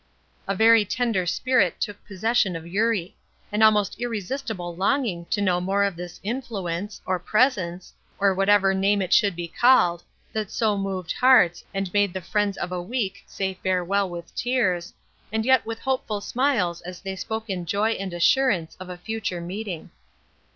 [0.47, 3.15] A very tender spirit took possession of Eurie
[3.51, 9.03] an almost irresistible longing to know more of this influence, or presence, or whatever name
[9.03, 10.01] it should be called,
[10.33, 14.91] that so moved hearts, and made the friends of a week say farewell with tears,
[15.31, 19.39] and yet with hopeful smiles as they spoke in joy and assurance of a future
[19.39, 19.91] meeting.